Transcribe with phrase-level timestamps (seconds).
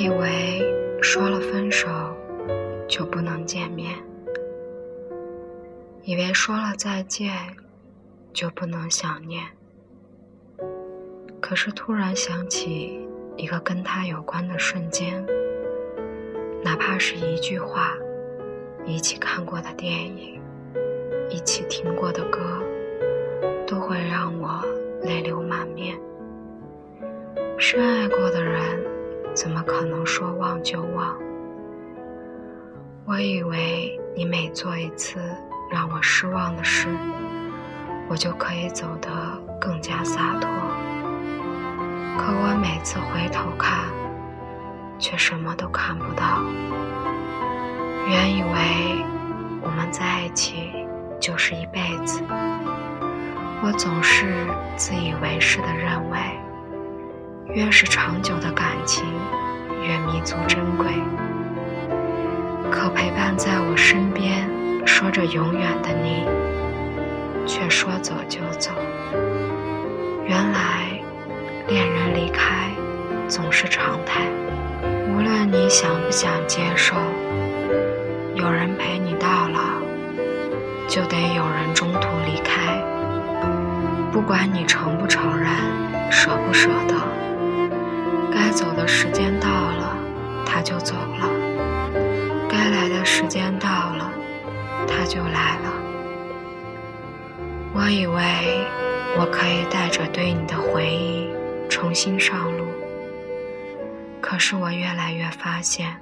[0.00, 0.64] 以为
[1.02, 1.86] 说了分手
[2.88, 3.94] 就不能见面，
[6.04, 7.30] 以为说了再见
[8.32, 9.44] 就不能想念。
[11.38, 13.06] 可是突然想起
[13.36, 15.22] 一个跟他有关的瞬间，
[16.64, 17.92] 哪怕是一句话，
[18.86, 20.40] 一起看过的电影，
[21.28, 22.40] 一起听过的歌，
[23.66, 24.64] 都会让我
[25.02, 26.00] 泪流满面。
[27.58, 28.82] 深爱过的人，
[29.40, 31.16] 怎么可能说忘就忘？
[33.06, 35.18] 我以为你每做一次
[35.70, 36.88] 让我失望的事，
[38.06, 39.08] 我就可以走得
[39.58, 40.50] 更加洒脱。
[42.18, 43.88] 可我每次回头看，
[44.98, 46.42] 却什么都看不到。
[48.10, 49.06] 原以为
[49.62, 50.70] 我们在一起
[51.18, 52.22] 就是一辈子，
[53.62, 54.34] 我总是
[54.76, 56.18] 自以为是的认为，
[57.52, 59.04] 越是长久的感情，
[59.82, 60.86] 越弥足珍贵。
[62.70, 64.48] 可陪伴在我身边，
[64.86, 66.26] 说着永远的你，
[67.46, 68.70] 却说走就走。
[70.26, 70.58] 原来。
[71.68, 72.68] 恋人离开
[73.28, 74.22] 总是常态，
[75.08, 76.96] 无论你想不想接受，
[78.34, 79.60] 有人陪你到老，
[80.88, 82.76] 就得有人中途离开。
[84.10, 85.48] 不管你承不承认，
[86.10, 86.96] 舍不舍得，
[88.32, 89.96] 该走的时间到了，
[90.46, 91.28] 他就走了；
[92.48, 94.10] 该来的时间到了，
[94.86, 95.72] 他就来了。
[97.74, 98.66] 我以为
[99.18, 101.28] 我可以带着对你的回忆。
[101.68, 102.66] 重新上路，
[104.20, 105.96] 可是我越来越发现，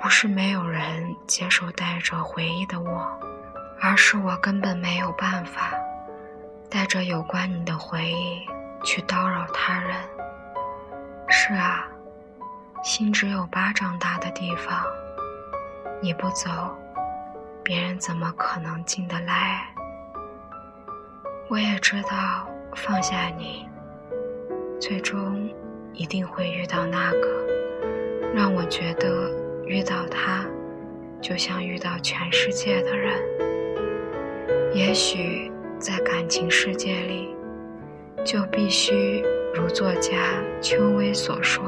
[0.00, 3.10] 不是没有人接受带着回忆的我，
[3.82, 5.72] 而是我根本没有办法
[6.70, 8.46] 带着有关你的回忆
[8.84, 9.96] 去叨扰他人。
[11.38, 11.86] 是啊，
[12.82, 14.82] 心只有巴掌大的地方，
[16.00, 16.50] 你不走，
[17.62, 19.68] 别人怎么可能进得来？
[21.50, 23.68] 我也知道，放下你。
[24.80, 25.46] 最终
[25.92, 27.46] 一定会遇到那个
[28.34, 29.30] 让我觉得
[29.66, 30.42] 遇到他
[31.20, 33.14] 就像遇到全世界的人。
[34.72, 37.36] 也许在感情世界里，
[38.26, 40.16] 就必须如作家
[40.60, 41.64] 秋薇所说：“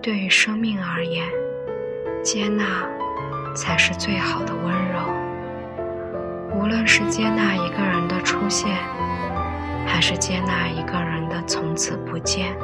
[0.00, 1.26] 对于生命而言，
[2.22, 2.64] 接纳
[3.52, 5.00] 才是最好的温柔。
[6.56, 8.78] 无论是接纳一个人的出现。”
[9.88, 12.54] 还是接纳一个人的从此不见。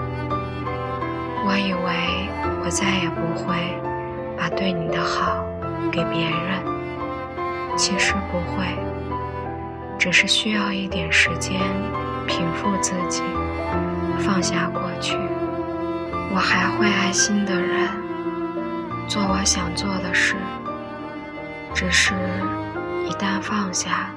[1.46, 2.28] 我以为
[2.62, 3.56] 我再也不会
[4.36, 5.42] 把对你的好
[5.90, 6.62] 给别人，
[7.76, 8.66] 其实不会，
[9.98, 11.58] 只是需要一点时间
[12.26, 13.22] 平复自己，
[14.18, 15.16] 放下过去。
[16.34, 17.88] 我还会爱新的人，
[19.06, 20.34] 做我想做的事，
[21.74, 22.14] 只是
[23.06, 24.10] 一旦放下，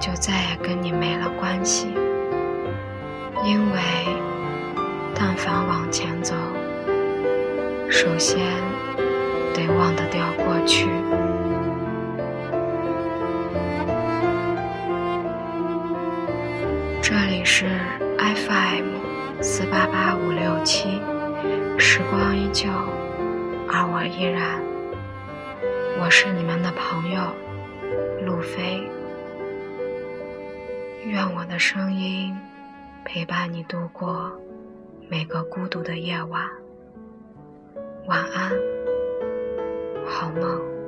[0.00, 1.94] 就再也跟你没了关系。
[3.44, 3.78] 因为，
[5.14, 6.34] 但凡往前走，
[7.88, 8.38] 首先
[9.54, 10.88] 得忘得掉过去。
[17.02, 17.66] 这里是
[18.18, 21.00] FM 四八八五六七，
[21.78, 22.68] 时光依旧，
[23.68, 24.60] 而我依然。
[25.98, 27.22] 我是你们的朋友
[28.26, 28.86] 路飞，
[31.04, 32.36] 愿我的声音。
[33.02, 34.30] 陪伴你度过
[35.08, 36.46] 每个孤独的夜晚，
[38.06, 38.52] 晚安，
[40.06, 40.79] 好梦。